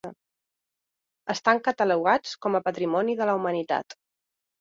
[1.33, 3.97] Estan catalogats com a Patrimoni de la Humanitat.